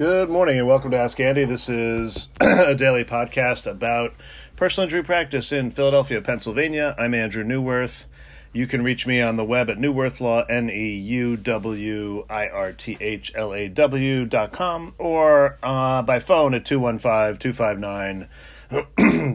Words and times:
Good 0.00 0.30
morning 0.30 0.56
and 0.56 0.66
welcome 0.66 0.90
to 0.92 0.96
Ask 0.96 1.20
Andy. 1.20 1.44
This 1.44 1.68
is 1.68 2.30
a 2.40 2.74
daily 2.74 3.04
podcast 3.04 3.70
about 3.70 4.14
personal 4.56 4.84
injury 4.84 5.02
practice 5.02 5.52
in 5.52 5.70
Philadelphia, 5.70 6.22
Pennsylvania. 6.22 6.94
I'm 6.96 7.12
Andrew 7.12 7.44
Neuwirth. 7.44 8.06
You 8.54 8.66
can 8.66 8.82
reach 8.82 9.06
me 9.06 9.20
on 9.20 9.36
the 9.36 9.44
web 9.44 9.68
at 9.68 9.76
Neuwirth 9.76 10.22
Law, 10.22 10.44
N 10.44 10.70
E 10.70 10.94
U 10.94 11.36
W 11.36 12.24
I 12.30 12.48
R 12.48 12.72
T 12.72 12.96
H 12.98 13.30
L 13.34 13.52
A 13.52 13.68
W 13.68 14.24
dot 14.24 14.52
com, 14.52 14.94
or 14.96 15.58
uh, 15.62 16.00
by 16.00 16.18
phone 16.18 16.54
at 16.54 16.64
215 16.64 17.36
259 17.38 18.26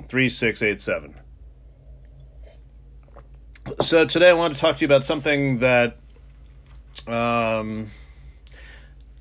3687. 0.10 1.16
So 3.82 4.06
today 4.06 4.32
I 4.32 4.34
want 4.34 4.56
to 4.56 4.60
talk 4.60 4.78
to 4.78 4.82
you 4.82 4.88
about 4.88 5.04
something 5.04 5.60
that 5.60 5.98
um, 7.06 7.92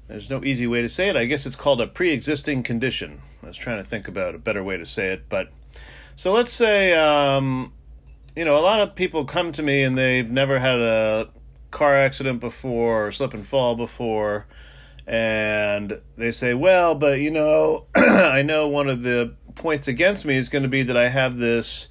there's 0.08 0.28
no 0.30 0.44
easy 0.44 0.66
way 0.66 0.82
to 0.82 0.88
say 0.88 1.08
it. 1.08 1.16
I 1.16 1.24
guess 1.24 1.46
it's 1.46 1.56
called 1.56 1.80
a 1.80 1.86
pre-existing 1.86 2.62
condition. 2.62 3.20
I 3.42 3.46
was 3.46 3.56
trying 3.56 3.82
to 3.82 3.88
think 3.88 4.08
about 4.08 4.34
a 4.34 4.38
better 4.38 4.62
way 4.62 4.76
to 4.76 4.86
say 4.86 5.12
it, 5.12 5.28
but 5.28 5.48
so 6.16 6.32
let's 6.32 6.52
say 6.52 6.94
um, 6.94 7.72
you 8.36 8.44
know 8.44 8.58
a 8.58 8.62
lot 8.62 8.80
of 8.80 8.94
people 8.94 9.24
come 9.24 9.52
to 9.52 9.62
me 9.62 9.82
and 9.82 9.96
they've 9.96 10.30
never 10.30 10.58
had 10.58 10.78
a 10.78 11.28
car 11.70 11.96
accident 11.96 12.40
before 12.40 13.08
or 13.08 13.12
slip 13.12 13.34
and 13.34 13.44
fall 13.46 13.74
before 13.74 14.46
and 15.06 16.00
they 16.16 16.30
say 16.30 16.54
well 16.54 16.94
but 16.94 17.18
you 17.18 17.32
know 17.32 17.84
i 17.96 18.42
know 18.42 18.68
one 18.68 18.88
of 18.88 19.02
the 19.02 19.34
points 19.56 19.88
against 19.88 20.24
me 20.24 20.36
is 20.36 20.48
going 20.48 20.62
to 20.62 20.68
be 20.68 20.84
that 20.84 20.96
i 20.96 21.08
have 21.08 21.36
this 21.36 21.88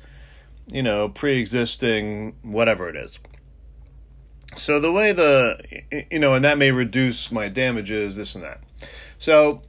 you 0.71 0.84
know, 0.84 1.09
pre-existing 1.09 2.35
whatever 2.41 2.90
it 2.90 2.95
is. 2.95 3.20
So 4.59 4.80
the 4.80 4.91
way 4.91 5.12
the 5.12 5.57
you 6.12 6.20
know, 6.20 6.34
and 6.34 6.43
that 6.45 6.57
may 6.57 6.71
reduce 6.71 7.32
my 7.32 7.49
damages, 7.49 8.15
this 8.15 8.35
and 8.35 8.43
that. 8.43 8.62
So, 9.18 9.62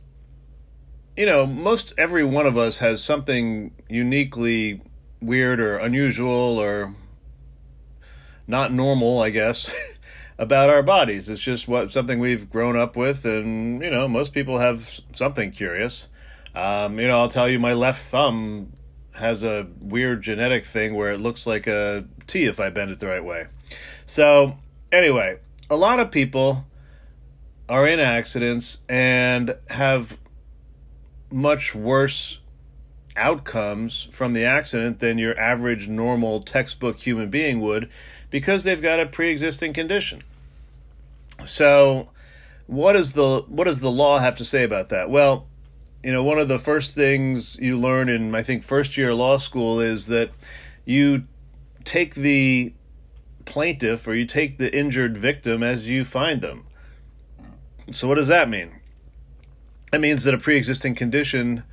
you 1.16 1.26
know, 1.26 1.46
most 1.46 1.92
every 1.96 2.24
one 2.24 2.46
of 2.46 2.56
us 2.56 2.78
has 2.78 3.02
something 3.02 3.72
uniquely 3.88 4.82
weird 5.20 5.60
or 5.60 5.78
unusual 5.78 6.58
or 6.58 6.94
not 8.46 8.72
normal, 8.72 9.20
I 9.20 9.30
guess, 9.30 9.72
about 10.38 10.70
our 10.70 10.82
bodies. 10.82 11.28
It's 11.28 11.40
just 11.40 11.68
what 11.68 11.92
something 11.92 12.18
we've 12.18 12.50
grown 12.50 12.76
up 12.76 12.96
with, 12.96 13.24
and 13.24 13.82
you 13.82 13.90
know, 13.90 14.08
most 14.08 14.32
people 14.32 14.58
have 14.58 15.00
something 15.14 15.50
curious. 15.50 16.08
Um, 16.54 16.98
you 16.98 17.08
know, 17.08 17.20
I'll 17.20 17.28
tell 17.28 17.48
you, 17.48 17.58
my 17.58 17.72
left 17.72 18.02
thumb 18.02 18.72
has 19.14 19.44
a 19.44 19.66
weird 19.80 20.22
genetic 20.22 20.64
thing 20.64 20.94
where 20.94 21.12
it 21.12 21.20
looks 21.20 21.46
like 21.46 21.66
a 21.66 22.04
T 22.26 22.44
if 22.46 22.60
I 22.60 22.70
bend 22.70 22.90
it 22.90 22.98
the 22.98 23.06
right 23.06 23.24
way. 23.24 23.46
So, 24.06 24.56
anyway, 24.94 25.38
a 25.68 25.76
lot 25.76 26.00
of 26.00 26.10
people 26.10 26.64
are 27.68 27.86
in 27.86 28.00
accidents 28.00 28.78
and 28.88 29.56
have 29.68 30.18
much 31.30 31.74
worse 31.74 32.38
outcomes 33.16 34.08
from 34.10 34.32
the 34.32 34.44
accident 34.44 34.98
than 34.98 35.18
your 35.18 35.38
average 35.38 35.88
normal 35.88 36.40
textbook 36.40 36.98
human 36.98 37.30
being 37.30 37.60
would 37.60 37.88
because 38.30 38.64
they've 38.64 38.82
got 38.82 39.00
a 39.00 39.06
pre-existing 39.06 39.72
condition. 39.72 40.20
So, 41.44 42.10
what 42.66 42.96
is 42.96 43.12
the 43.12 43.44
what 43.48 43.64
does 43.64 43.80
the 43.80 43.90
law 43.90 44.18
have 44.18 44.36
to 44.38 44.44
say 44.44 44.64
about 44.64 44.88
that? 44.88 45.10
Well, 45.10 45.46
you 46.02 46.12
know, 46.12 46.22
one 46.22 46.38
of 46.38 46.48
the 46.48 46.58
first 46.58 46.94
things 46.94 47.56
you 47.60 47.78
learn 47.78 48.08
in, 48.08 48.34
I 48.34 48.42
think, 48.42 48.62
first 48.62 48.96
year 48.96 49.14
law 49.14 49.38
school 49.38 49.80
is 49.80 50.06
that 50.06 50.30
you 50.84 51.24
take 51.84 52.14
the 52.14 52.74
plaintiff 53.44 54.06
or 54.06 54.14
you 54.14 54.26
take 54.26 54.58
the 54.58 54.72
injured 54.74 55.16
victim 55.16 55.62
as 55.62 55.88
you 55.88 56.04
find 56.04 56.40
them. 56.40 56.64
So, 57.90 58.08
what 58.08 58.14
does 58.14 58.28
that 58.28 58.48
mean? 58.48 58.80
That 59.92 60.00
means 60.00 60.24
that 60.24 60.34
a 60.34 60.38
pre 60.38 60.56
existing 60.56 60.94
condition 60.94 61.64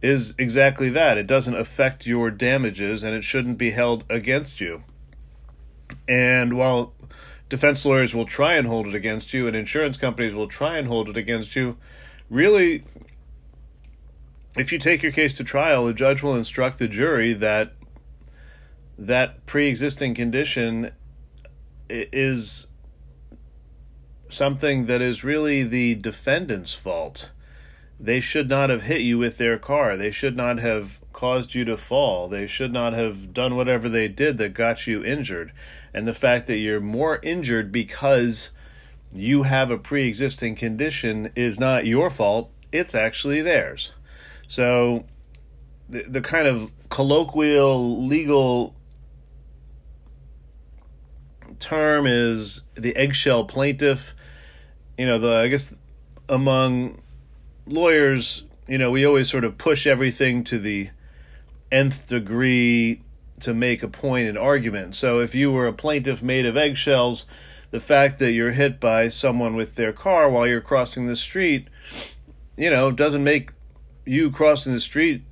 is 0.00 0.34
exactly 0.38 0.88
that. 0.90 1.18
It 1.18 1.26
doesn't 1.26 1.56
affect 1.56 2.06
your 2.06 2.30
damages 2.30 3.02
and 3.02 3.14
it 3.14 3.24
shouldn't 3.24 3.58
be 3.58 3.72
held 3.72 4.04
against 4.08 4.60
you. 4.60 4.84
And 6.06 6.56
while 6.56 6.94
defense 7.48 7.84
lawyers 7.84 8.14
will 8.14 8.26
try 8.26 8.54
and 8.54 8.66
hold 8.66 8.86
it 8.86 8.94
against 8.94 9.32
you 9.34 9.46
and 9.46 9.56
insurance 9.56 9.96
companies 9.96 10.34
will 10.34 10.48
try 10.48 10.78
and 10.78 10.86
hold 10.86 11.08
it 11.08 11.16
against 11.16 11.56
you, 11.56 11.76
really 12.30 12.84
if 14.56 14.72
you 14.72 14.78
take 14.78 15.02
your 15.02 15.12
case 15.12 15.32
to 15.34 15.44
trial, 15.44 15.86
the 15.86 15.94
judge 15.94 16.22
will 16.22 16.34
instruct 16.34 16.78
the 16.78 16.88
jury 16.88 17.32
that 17.32 17.72
that 18.98 19.46
pre-existing 19.46 20.14
condition 20.14 20.90
is 21.88 22.66
something 24.28 24.86
that 24.86 25.00
is 25.00 25.24
really 25.24 25.62
the 25.62 25.94
defendant's 25.94 26.74
fault. 26.74 27.30
They 28.00 28.20
should 28.20 28.48
not 28.48 28.70
have 28.70 28.82
hit 28.82 29.00
you 29.00 29.18
with 29.18 29.38
their 29.38 29.58
car. 29.58 29.96
They 29.96 30.10
should 30.10 30.36
not 30.36 30.58
have 30.58 31.00
caused 31.12 31.54
you 31.54 31.64
to 31.64 31.76
fall. 31.76 32.28
They 32.28 32.46
should 32.46 32.72
not 32.72 32.92
have 32.92 33.32
done 33.32 33.56
whatever 33.56 33.88
they 33.88 34.06
did 34.06 34.38
that 34.38 34.54
got 34.54 34.86
you 34.86 35.04
injured. 35.04 35.52
And 35.92 36.06
the 36.06 36.14
fact 36.14 36.46
that 36.46 36.58
you're 36.58 36.80
more 36.80 37.18
injured 37.22 37.72
because 37.72 38.50
you 39.12 39.44
have 39.44 39.70
a 39.70 39.78
pre 39.78 40.06
existing 40.06 40.54
condition 40.54 41.32
is 41.34 41.58
not 41.58 41.86
your 41.86 42.10
fault, 42.10 42.50
it's 42.70 42.94
actually 42.94 43.42
theirs. 43.42 43.92
So 44.46 45.06
the, 45.88 46.02
the 46.02 46.20
kind 46.20 46.46
of 46.46 46.70
colloquial 46.90 48.06
legal 48.06 48.74
term 51.58 52.06
is 52.06 52.62
the 52.74 52.94
eggshell 52.96 53.44
plaintiff. 53.44 54.14
You 54.96 55.06
know, 55.06 55.18
the 55.18 55.34
I 55.34 55.48
guess 55.48 55.74
among 56.28 57.00
lawyers, 57.66 58.44
you 58.66 58.78
know, 58.78 58.90
we 58.90 59.06
always 59.06 59.30
sort 59.30 59.44
of 59.44 59.58
push 59.58 59.86
everything 59.86 60.44
to 60.44 60.58
the 60.58 60.90
nth 61.70 62.08
degree 62.08 63.02
to 63.40 63.54
make 63.54 63.82
a 63.82 63.88
point 63.88 64.28
in 64.28 64.36
argument. 64.36 64.94
So 64.94 65.20
if 65.20 65.34
you 65.34 65.52
were 65.52 65.66
a 65.66 65.72
plaintiff 65.72 66.22
made 66.22 66.46
of 66.46 66.56
eggshells, 66.56 67.24
the 67.70 67.80
fact 67.80 68.18
that 68.18 68.32
you're 68.32 68.52
hit 68.52 68.80
by 68.80 69.08
someone 69.08 69.54
with 69.54 69.74
their 69.74 69.92
car 69.92 70.28
while 70.30 70.46
you're 70.46 70.60
crossing 70.60 71.06
the 71.06 71.16
street, 71.16 71.68
you 72.56 72.70
know, 72.70 72.90
doesn't 72.90 73.22
make 73.22 73.50
you 74.04 74.30
crossing 74.30 74.72
the 74.72 74.80
street, 74.80 75.22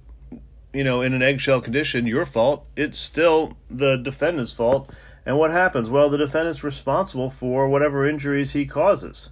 you 0.73 0.85
know, 0.85 1.01
in 1.01 1.15
an 1.15 1.23
eggshell 1.23 1.61
condition, 1.61 2.07
your 2.07 2.27
fault. 2.27 2.67
It's 2.77 2.99
still 2.99 3.57
the 3.71 3.97
defendant's 3.97 4.53
fault. 4.53 4.91
And 5.27 5.37
what 5.37 5.51
happens? 5.51 5.91
Well, 5.91 6.09
the 6.09 6.17
defendant's 6.17 6.63
responsible 6.63 7.29
for 7.29 7.69
whatever 7.69 8.09
injuries 8.09 8.53
he 8.53 8.65
causes. 8.65 9.31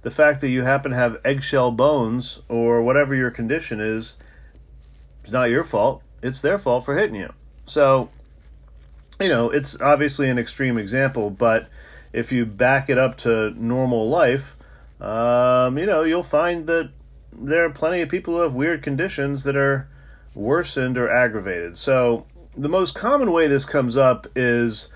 The 0.00 0.10
fact 0.10 0.40
that 0.40 0.48
you 0.48 0.62
happen 0.62 0.90
to 0.92 0.96
have 0.96 1.20
eggshell 1.24 1.70
bones 1.70 2.40
or 2.48 2.82
whatever 2.82 3.14
your 3.14 3.30
condition 3.30 3.78
is, 3.78 4.16
it's 5.22 5.30
not 5.30 5.50
your 5.50 5.62
fault. 5.62 6.02
It's 6.22 6.40
their 6.40 6.58
fault 6.58 6.84
for 6.86 6.96
hitting 6.96 7.16
you. 7.16 7.32
So, 7.66 8.08
you 9.20 9.28
know, 9.28 9.50
it's 9.50 9.78
obviously 9.80 10.30
an 10.30 10.38
extreme 10.38 10.78
example, 10.78 11.28
but 11.30 11.68
if 12.12 12.32
you 12.32 12.46
back 12.46 12.88
it 12.88 12.98
up 12.98 13.16
to 13.18 13.50
normal 13.50 14.08
life, 14.08 14.56
um, 15.00 15.76
you 15.76 15.84
know, 15.84 16.04
you'll 16.04 16.22
find 16.22 16.66
that 16.66 16.90
there 17.32 17.64
are 17.64 17.70
plenty 17.70 18.00
of 18.00 18.08
people 18.08 18.34
who 18.34 18.40
have 18.40 18.54
weird 18.54 18.82
conditions 18.82 19.44
that 19.44 19.56
are 19.56 19.88
worsened 20.34 20.96
or 20.96 21.10
aggravated. 21.10 21.76
So 21.76 22.26
the 22.56 22.68
most 22.68 22.94
common 22.94 23.32
way 23.32 23.46
this 23.46 23.64
comes 23.64 23.96
up 23.96 24.26
is, 24.34 24.88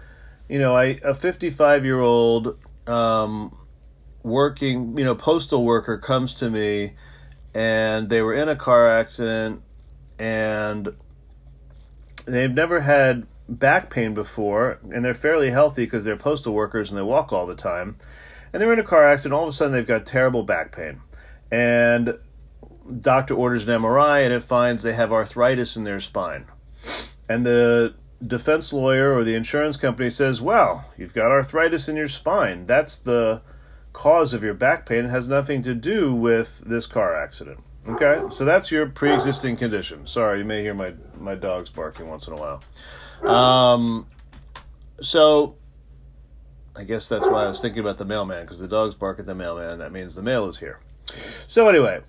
you 0.48 0.58
know, 0.58 0.76
I, 0.76 0.98
a 1.02 1.14
55 1.14 1.84
year 1.84 2.00
old 2.00 2.58
um, 2.86 3.56
working, 4.22 4.96
you 4.96 5.04
know, 5.04 5.14
postal 5.14 5.64
worker 5.64 5.98
comes 5.98 6.34
to 6.34 6.50
me 6.50 6.94
and 7.54 8.08
they 8.08 8.22
were 8.22 8.34
in 8.34 8.48
a 8.48 8.56
car 8.56 8.88
accident 8.88 9.62
and 10.18 10.88
they've 12.24 12.52
never 12.52 12.80
had 12.80 13.26
back 13.48 13.90
pain 13.90 14.14
before 14.14 14.78
and 14.90 15.04
they're 15.04 15.14
fairly 15.14 15.50
healthy 15.50 15.84
because 15.84 16.04
they're 16.04 16.16
postal 16.16 16.52
workers 16.52 16.90
and 16.90 16.98
they 16.98 17.02
walk 17.02 17.32
all 17.32 17.46
the 17.46 17.54
time. 17.54 17.96
And 18.52 18.62
they're 18.62 18.72
in 18.72 18.78
a 18.78 18.84
car 18.84 19.06
accident, 19.06 19.34
all 19.34 19.42
of 19.42 19.50
a 19.50 19.52
sudden 19.52 19.72
they've 19.72 19.86
got 19.86 20.06
terrible 20.06 20.42
back 20.42 20.72
pain. 20.74 21.02
And 21.50 22.18
doctor 23.00 23.34
orders 23.34 23.68
an 23.68 23.82
MRI 23.82 24.24
and 24.24 24.32
it 24.32 24.42
finds 24.42 24.82
they 24.82 24.94
have 24.94 25.12
arthritis 25.12 25.76
in 25.76 25.84
their 25.84 26.00
spine. 26.00 26.46
And 27.28 27.44
the 27.44 27.94
defense 28.24 28.72
lawyer 28.72 29.14
or 29.14 29.24
the 29.24 29.34
insurance 29.34 29.76
company 29.76 30.10
says, 30.10 30.42
Well, 30.42 30.90
you've 30.96 31.14
got 31.14 31.30
arthritis 31.30 31.88
in 31.88 31.96
your 31.96 32.08
spine. 32.08 32.66
That's 32.66 32.98
the 32.98 33.42
cause 33.92 34.32
of 34.32 34.42
your 34.42 34.54
back 34.54 34.86
pain. 34.86 35.06
It 35.06 35.10
has 35.10 35.28
nothing 35.28 35.62
to 35.62 35.74
do 35.74 36.14
with 36.14 36.62
this 36.66 36.86
car 36.86 37.16
accident. 37.16 37.60
Okay? 37.86 38.22
So 38.30 38.44
that's 38.44 38.70
your 38.70 38.86
pre 38.86 39.12
existing 39.12 39.56
condition. 39.56 40.06
Sorry, 40.06 40.38
you 40.38 40.44
may 40.44 40.62
hear 40.62 40.74
my, 40.74 40.94
my 41.18 41.34
dogs 41.34 41.70
barking 41.70 42.08
once 42.08 42.26
in 42.26 42.34
a 42.34 42.36
while. 42.36 42.62
Um, 43.22 44.06
so 45.00 45.56
I 46.78 46.84
guess 46.84 47.08
that's 47.08 47.26
why 47.26 47.44
I 47.44 47.48
was 47.48 47.60
thinking 47.60 47.80
about 47.80 47.98
the 47.98 48.04
mailman, 48.04 48.42
because 48.42 48.60
the 48.60 48.68
dogs 48.68 48.94
bark 48.94 49.18
at 49.18 49.26
the 49.26 49.34
mailman. 49.34 49.78
That 49.78 49.90
means 49.90 50.14
the 50.14 50.22
mail 50.22 50.46
is 50.46 50.58
here. 50.58 50.78
So, 51.48 51.68
anyway, 51.68 52.02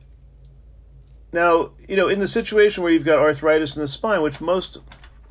now, 1.32 1.72
you 1.88 1.96
know, 1.96 2.08
in 2.08 2.20
the 2.20 2.28
situation 2.28 2.84
where 2.84 2.92
you've 2.92 3.06
got 3.06 3.18
arthritis 3.18 3.76
in 3.76 3.82
the 3.82 3.88
spine, 3.88 4.22
which 4.22 4.40
most 4.40 4.78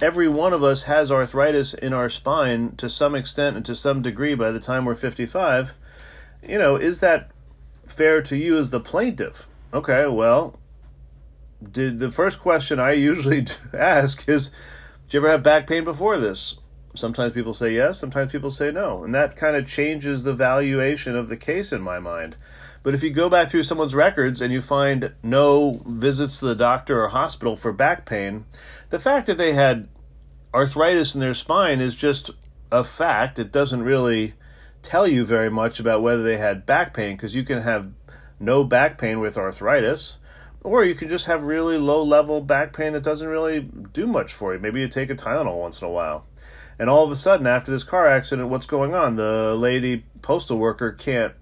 every 0.00 0.28
one 0.28 0.52
of 0.52 0.62
us 0.62 0.84
has 0.84 1.10
arthritis 1.10 1.74
in 1.74 1.92
our 1.92 2.08
spine 2.08 2.76
to 2.76 2.88
some 2.88 3.14
extent 3.14 3.56
and 3.56 3.66
to 3.66 3.74
some 3.74 4.02
degree 4.02 4.34
by 4.34 4.50
the 4.50 4.60
time 4.60 4.84
we're 4.84 4.94
55, 4.94 5.74
you 6.46 6.58
know, 6.58 6.76
is 6.76 7.00
that 7.00 7.30
fair 7.86 8.22
to 8.22 8.36
you 8.36 8.56
as 8.58 8.70
the 8.70 8.80
plaintiff? 8.80 9.48
okay, 9.72 10.06
well, 10.06 10.58
did 11.62 11.98
the 11.98 12.10
first 12.10 12.38
question 12.38 12.78
I 12.78 12.92
usually 12.92 13.46
ask 13.72 14.28
is, 14.28 14.50
did 15.04 15.14
you 15.14 15.20
ever 15.20 15.30
have 15.30 15.42
back 15.42 15.66
pain 15.66 15.84
before 15.84 16.18
this? 16.18 16.56
Sometimes 16.94 17.32
people 17.32 17.54
say 17.54 17.74
yes, 17.74 17.98
sometimes 17.98 18.32
people 18.32 18.50
say 18.50 18.70
no. 18.70 19.04
And 19.04 19.14
that 19.14 19.36
kind 19.36 19.56
of 19.56 19.68
changes 19.68 20.22
the 20.22 20.34
valuation 20.34 21.16
of 21.16 21.28
the 21.28 21.36
case 21.36 21.72
in 21.72 21.80
my 21.80 21.98
mind. 21.98 22.36
But 22.82 22.94
if 22.94 23.02
you 23.02 23.10
go 23.10 23.28
back 23.28 23.48
through 23.48 23.64
someone's 23.64 23.94
records 23.94 24.40
and 24.40 24.52
you 24.52 24.60
find 24.60 25.12
no 25.22 25.82
visits 25.86 26.38
to 26.40 26.46
the 26.46 26.54
doctor 26.54 27.02
or 27.02 27.08
hospital 27.08 27.56
for 27.56 27.72
back 27.72 28.06
pain, 28.06 28.46
the 28.90 28.98
fact 28.98 29.26
that 29.26 29.38
they 29.38 29.52
had 29.52 29.88
arthritis 30.54 31.14
in 31.14 31.20
their 31.20 31.34
spine 31.34 31.80
is 31.80 31.94
just 31.94 32.30
a 32.70 32.84
fact. 32.84 33.38
It 33.38 33.52
doesn't 33.52 33.82
really 33.82 34.34
tell 34.82 35.06
you 35.06 35.24
very 35.24 35.50
much 35.50 35.80
about 35.80 36.02
whether 36.02 36.22
they 36.22 36.36
had 36.36 36.64
back 36.64 36.94
pain 36.94 37.16
because 37.16 37.34
you 37.34 37.44
can 37.44 37.62
have 37.62 37.90
no 38.40 38.62
back 38.64 38.96
pain 38.96 39.20
with 39.20 39.36
arthritis 39.36 40.18
or 40.62 40.84
you 40.84 40.94
can 40.94 41.08
just 41.08 41.26
have 41.26 41.44
really 41.44 41.78
low 41.78 42.02
level 42.02 42.40
back 42.40 42.72
pain 42.72 42.92
that 42.92 43.02
doesn't 43.02 43.28
really 43.28 43.60
do 43.60 44.06
much 44.06 44.32
for 44.32 44.52
you. 44.52 44.58
Maybe 44.58 44.80
you 44.80 44.88
take 44.88 45.10
a 45.10 45.14
Tylenol 45.14 45.58
once 45.58 45.80
in 45.80 45.86
a 45.86 45.90
while. 45.90 46.26
And 46.78 46.88
all 46.88 47.04
of 47.04 47.10
a 47.10 47.16
sudden, 47.16 47.46
after 47.46 47.70
this 47.70 47.82
car 47.82 48.06
accident, 48.06 48.48
what's 48.48 48.66
going 48.66 48.94
on? 48.94 49.16
The 49.16 49.54
lady 49.56 50.04
postal 50.22 50.58
worker 50.58 50.92
can't, 50.92 51.34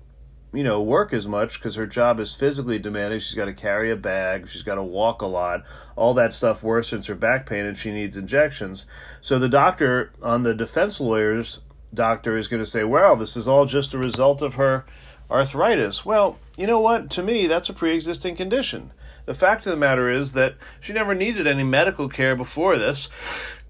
you 0.57 0.65
know, 0.65 0.81
work 0.81 1.13
as 1.13 1.27
much 1.27 1.59
because 1.59 1.75
her 1.75 1.87
job 1.87 2.19
is 2.19 2.35
physically 2.35 2.79
demanding. 2.79 3.21
She's 3.21 3.35
got 3.35 3.45
to 3.45 3.53
carry 3.53 3.91
a 3.91 3.97
bag, 3.97 4.49
she's 4.49 4.63
got 4.63 4.77
to 4.77 4.83
walk 4.83 5.21
a 5.21 5.27
lot. 5.27 5.65
All 5.97 6.15
that 6.15 6.33
stuff 6.33 6.63
worsens 6.63 7.09
her 7.09 7.15
back 7.15 7.45
pain, 7.45 7.67
and 7.67 7.77
she 7.77 7.93
needs 7.93 8.17
injections. 8.17 8.87
So 9.21 9.39
the 9.39 9.51
doctor 9.51 10.13
on 10.23 10.45
the 10.45 10.55
defense 10.55 10.99
lawyer's 10.99 11.61
doctor 11.93 12.39
is 12.39 12.49
going 12.49 12.63
to 12.63 12.71
say, 12.71 12.85
well, 12.85 13.17
this 13.17 13.37
is 13.37 13.47
all 13.47 13.67
just 13.67 13.93
a 13.93 13.99
result 13.99 14.41
of 14.41 14.55
her 14.55 14.87
arthritis. 15.31 16.07
Well, 16.07 16.39
you 16.57 16.67
know 16.67 16.81
what? 16.81 17.11
To 17.11 17.23
me, 17.23 17.47
that's 17.47 17.69
a 17.69 17.75
pre 17.75 17.95
existing 17.95 18.37
condition. 18.37 18.93
The 19.27 19.35
fact 19.35 19.67
of 19.67 19.73
the 19.73 19.77
matter 19.77 20.09
is 20.09 20.33
that 20.33 20.55
she 20.81 20.93
never 20.93 21.15
needed 21.15 21.47
any 21.47 21.65
medical 21.65 22.09
care 22.09 22.35
before 22.35 22.79
this. 22.79 23.09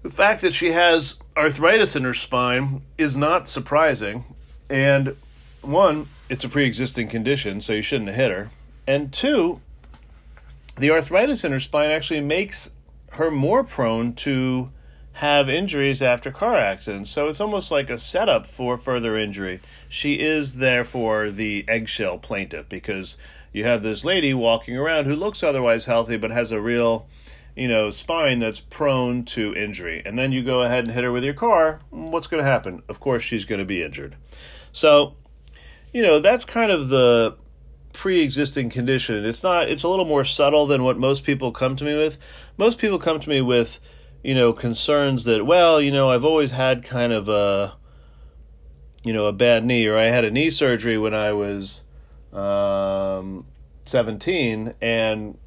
The 0.03 0.11
fact 0.11 0.41
that 0.41 0.53
she 0.53 0.71
has 0.71 1.15
arthritis 1.35 1.95
in 1.95 2.03
her 2.03 2.13
spine 2.13 2.83
is 2.97 3.17
not 3.17 3.47
surprising. 3.47 4.23
And 4.69 5.17
one, 5.61 6.07
it's 6.29 6.43
a 6.43 6.49
pre 6.49 6.65
existing 6.65 7.07
condition, 7.07 7.61
so 7.61 7.73
you 7.73 7.81
shouldn't 7.81 8.11
hit 8.11 8.31
her. 8.31 8.49
And 8.85 9.11
two, 9.11 9.61
the 10.77 10.91
arthritis 10.91 11.43
in 11.43 11.51
her 11.51 11.59
spine 11.59 11.91
actually 11.91 12.21
makes 12.21 12.71
her 13.13 13.31
more 13.31 13.63
prone 13.63 14.13
to 14.13 14.71
have 15.13 15.49
injuries 15.49 16.01
after 16.01 16.29
car 16.29 16.55
accidents. 16.55 17.09
So 17.09 17.27
it's 17.27 17.41
almost 17.41 17.71
like 17.71 17.89
a 17.89 17.97
setup 17.97 18.45
for 18.45 18.77
further 18.77 19.17
injury. 19.17 19.61
She 19.89 20.15
is 20.15 20.57
therefore 20.57 21.31
the 21.31 21.65
eggshell 21.67 22.19
plaintiff 22.19 22.69
because 22.69 23.17
you 23.51 23.63
have 23.63 23.81
this 23.81 24.05
lady 24.05 24.33
walking 24.35 24.77
around 24.77 25.05
who 25.05 25.15
looks 25.15 25.41
otherwise 25.41 25.85
healthy 25.85 26.17
but 26.17 26.29
has 26.29 26.51
a 26.51 26.61
real 26.61 27.07
you 27.57 27.67
know, 27.67 27.89
spine 27.89 28.37
that's 28.37 28.59
prone 28.59 29.25
to 29.25 29.55
injury. 29.55 30.03
And 30.05 30.17
then 30.17 30.31
you 30.31 30.43
go 30.43 30.61
ahead 30.61 30.85
and 30.85 30.93
hit 30.93 31.03
her 31.03 31.11
with 31.11 31.23
your 31.23 31.33
car, 31.33 31.81
what's 31.89 32.27
going 32.27 32.41
to 32.41 32.49
happen? 32.49 32.83
Of 32.87 32.99
course, 32.99 33.23
she's 33.23 33.45
going 33.45 33.57
to 33.57 33.65
be 33.65 33.81
injured. 33.81 34.15
So, 34.71 35.15
you 35.93 36.01
know, 36.01 36.19
that's 36.19 36.45
kind 36.45 36.71
of 36.71 36.89
the 36.89 37.35
pre-existing 37.93 38.69
condition. 38.69 39.25
It's 39.25 39.41
not 39.41 39.69
it's 39.69 39.83
a 39.83 39.89
little 39.89 40.05
more 40.05 40.23
subtle 40.23 40.67
than 40.67 40.83
what 40.83 40.99
most 40.99 41.23
people 41.23 41.51
come 41.51 41.75
to 41.77 41.83
me 41.83 41.97
with. 41.97 42.17
Most 42.57 42.79
people 42.79 42.99
come 42.99 43.19
to 43.19 43.29
me 43.29 43.41
with, 43.41 43.79
you 44.23 44.35
know, 44.35 44.53
concerns 44.53 45.23
that 45.23 45.45
well, 45.45 45.81
you 45.81 45.91
know, 45.91 46.11
I've 46.11 46.25
always 46.25 46.51
had 46.51 46.83
kind 46.83 47.11
of 47.11 47.27
a 47.27 47.75
you 49.03 49.13
know, 49.13 49.25
a 49.25 49.33
bad 49.33 49.65
knee 49.65 49.87
or 49.87 49.97
I 49.97 50.05
had 50.05 50.25
a 50.25 50.31
knee 50.31 50.49
surgery 50.49 50.97
when 50.97 51.13
I 51.13 51.31
was 51.31 51.81
um 52.33 53.45
17 53.85 54.73
and 54.81 55.37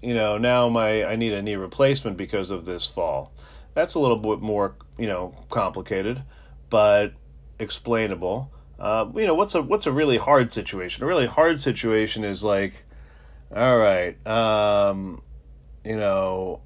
you 0.00 0.14
know, 0.14 0.38
now 0.38 0.68
my 0.68 1.04
I 1.04 1.16
need 1.16 1.32
a 1.32 1.42
knee 1.42 1.56
replacement 1.56 2.16
because 2.16 2.50
of 2.50 2.64
this 2.64 2.86
fall. 2.86 3.32
That's 3.74 3.94
a 3.94 4.00
little 4.00 4.16
bit 4.16 4.40
more, 4.40 4.76
you 4.96 5.06
know, 5.06 5.34
complicated, 5.50 6.22
but 6.70 7.12
explainable. 7.58 8.50
Uh, 8.78 9.06
you 9.14 9.26
know, 9.26 9.34
what's 9.34 9.54
a 9.54 9.62
what's 9.62 9.86
a 9.86 9.92
really 9.92 10.18
hard 10.18 10.52
situation? 10.52 11.02
A 11.02 11.06
really 11.06 11.26
hard 11.26 11.60
situation 11.60 12.24
is 12.24 12.44
like, 12.44 12.84
all 13.54 13.76
right, 13.78 14.24
um, 14.26 15.22
you 15.84 15.96
know, 15.96 16.60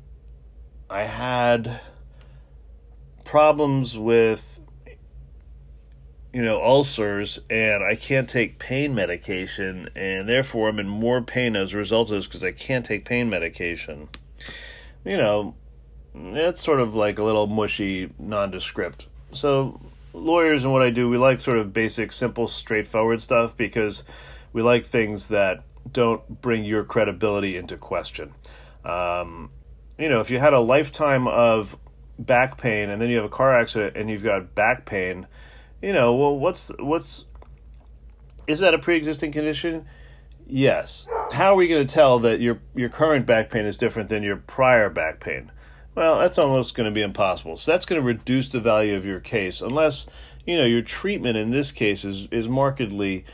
I 0.91 1.05
had 1.05 1.81
problems 3.25 3.97
with 3.97 4.61
you 6.33 6.43
know, 6.43 6.63
ulcers 6.63 7.41
and 7.51 7.85
I 7.85 7.95
can't 7.95 8.29
take 8.29 8.59
pain 8.59 8.95
medication, 8.95 9.89
and 9.95 10.29
therefore 10.29 10.69
I'm 10.69 10.79
in 10.79 10.89
more 10.89 11.21
pain 11.21 11.57
as 11.57 11.75
a 11.75 11.77
result 11.77 12.11
of 12.11 12.17
this 12.17 12.27
because 12.27 12.43
I 12.43 12.53
can't 12.53 12.87
take 12.87 13.05
pain 13.05 13.29
medication. 13.29 14.09
You 15.05 15.19
know, 15.19 15.55
it's 16.15 16.63
sort 16.63 16.81
of 16.81 16.95
like 16.95 17.19
a 17.19 17.23
little 17.23 17.47
mushy, 17.47 18.11
nondescript. 18.19 19.07
So, 19.33 19.81
lawyers 20.13 20.65
and 20.65 20.73
what 20.73 20.83
I 20.83 20.91
do, 20.91 21.09
we 21.09 21.19
like 21.19 21.41
sort 21.41 21.59
of 21.59 21.73
basic, 21.73 22.13
simple, 22.13 22.47
straightforward 22.47 23.21
stuff 23.21 23.57
because 23.57 24.05
we 24.53 24.63
like 24.63 24.85
things 24.85 25.29
that 25.29 25.65
don't 25.91 26.41
bring 26.41 26.65
your 26.65 26.85
credibility 26.85 27.57
into 27.57 27.77
question. 27.77 28.35
Um, 28.85 29.51
you 29.99 30.09
know, 30.09 30.21
if 30.21 30.31
you 30.31 30.39
had 30.39 30.55
a 30.55 30.61
lifetime 30.61 31.27
of 31.27 31.77
back 32.19 32.59
pain 32.59 32.91
and 32.91 33.01
then 33.01 33.09
you 33.09 33.17
have 33.17 33.25
a 33.25 33.31
car 33.31 33.59
accident 33.59 33.97
and 33.97 34.11
you've 34.11 34.23
got 34.23 34.55
back 34.55 34.85
pain, 34.85 35.27
you 35.81 35.93
know, 35.93 36.15
well, 36.15 36.37
what's 36.37 36.71
what's 36.79 37.25
is 38.47 38.61
that 38.61 38.75
a 38.75 38.79
pre-existing 38.79 39.33
condition? 39.33 39.87
Yes. 40.47 41.07
How 41.33 41.53
are 41.53 41.57
we 41.57 41.69
going 41.69 41.87
to 41.87 41.93
tell 41.93 42.19
that 42.21 42.41
your 42.41 42.61
your 42.75 42.89
current 42.89 43.27
back 43.27 43.51
pain 43.51 43.65
is 43.65 43.77
different 43.77 44.09
than 44.09 44.23
your 44.23 44.37
prior 44.37 44.89
back 44.91 45.21
pain? 45.21 45.51
Well, 45.95 46.19
that's 46.19 46.39
almost 46.39 46.75
going 46.75 46.89
to 46.89 46.95
be 46.95 47.03
impossible. 47.03 47.57
So 47.57 47.73
that's 47.73 47.85
going 47.85 48.01
to 48.01 48.07
reduce 48.07 48.49
the 48.49 48.61
value 48.61 48.97
of 48.97 49.05
your 49.05 49.21
case 49.21 49.61
unless, 49.61 50.07
you 50.47 50.57
know, 50.57 50.65
your 50.65 50.83
treatment 50.83 51.37
in 51.37 51.51
this 51.51 51.71
case 51.71 52.05
is 52.05 52.29
is 52.31 52.49
markedly 52.49 53.25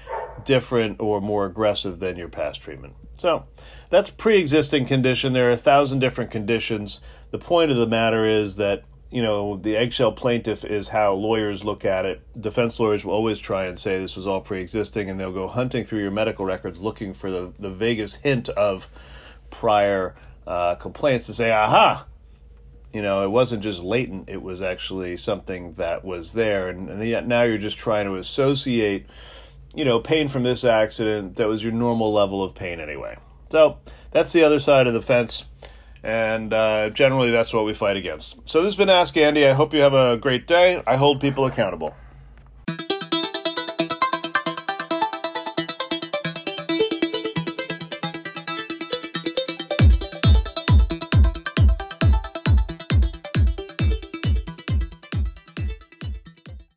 different 0.45 1.01
or 1.01 1.21
more 1.21 1.47
aggressive 1.47 1.99
than 2.01 2.17
your 2.17 2.29
past 2.29 2.61
treatment. 2.61 2.95
So, 3.17 3.47
that's 3.91 4.11
pre-existing 4.11 4.87
condition. 4.87 5.33
There 5.33 5.49
are 5.49 5.53
a 5.53 5.57
thousand 5.57 5.99
different 5.99 6.31
conditions. 6.31 7.01
The 7.33 7.39
point 7.39 7.73
of 7.73 7.77
the 7.77 7.87
matter 7.87 8.25
is 8.25 8.57
that 8.57 8.85
you 9.11 9.23
know, 9.23 9.57
the 9.57 9.77
eggshell 9.77 10.13
plaintiff 10.13 10.65
is 10.65 10.89
how 10.89 11.15
lawyers 11.15 11.65
look 11.65 11.85
at 11.85 12.05
it. 12.05 12.21
Defense 12.39 12.79
lawyers 12.79 13.05
will 13.05 13.15
always 13.15 13.39
try 13.39 13.65
and 13.65 13.79
say 13.79 13.99
this 13.99 14.17
was 14.17 14.27
all 14.27 14.41
pre 14.41 14.61
existing, 14.61 15.09
and 15.09 15.19
they'll 15.19 15.33
go 15.33 15.49
hunting 15.49 15.85
through 15.85 16.01
your 16.01 16.11
medical 16.11 16.45
records 16.45 16.79
looking 16.79 17.15
for 17.15 17.31
the, 17.31 17.53
the 17.59 17.71
vaguest 17.71 18.17
hint 18.23 18.49
of 18.51 18.89
prior 19.51 20.15
uh, 20.47 20.75
complaints 20.75 21.27
to 21.27 21.33
say, 21.33 21.51
aha, 21.51 22.07
you 22.93 23.03
know, 23.03 23.23
it 23.25 23.31
wasn't 23.31 23.63
just 23.63 23.83
latent, 23.83 24.29
it 24.29 24.43
was 24.43 24.63
actually 24.63 25.17
something 25.17 25.75
that 25.75 26.05
was 26.05 26.33
there. 26.33 26.69
And, 26.69 26.89
and 26.89 27.07
yet 27.07 27.27
now 27.27 27.43
you're 27.43 27.59
just 27.59 27.79
trying 27.79 28.07
to 28.07 28.17
associate, 28.17 29.07
you 29.75 29.85
know, 29.85 30.01
pain 30.01 30.29
from 30.29 30.43
this 30.43 30.65
accident 30.65 31.37
that 31.37 31.49
was 31.49 31.63
your 31.63 31.73
normal 31.73 32.13
level 32.13 32.43
of 32.43 32.55
pain 32.55 32.81
anyway. 32.81 33.17
So 33.51 33.79
that's 34.11 34.33
the 34.33 34.43
other 34.43 34.61
side 34.61 34.87
of 34.87 34.95
the 34.95 35.03
fence 35.03 35.47
and 36.03 36.53
uh, 36.53 36.91
generally 36.91 37.31
that's 37.31 37.53
what 37.53 37.65
we 37.65 37.75
fight 37.75 37.97
against. 37.97 38.37
So 38.45 38.61
this 38.61 38.69
has 38.69 38.77
been 38.77 38.89
Ask 38.89 39.17
Andy. 39.17 39.47
I 39.47 39.53
hope 39.53 39.75
you 39.75 39.81
have 39.81 39.95
a 39.95 40.17
great 40.17 40.47
day. 40.47 40.83
I 40.87 40.97
hold 40.97 41.21
people 41.21 41.45
accountable. 41.45 41.95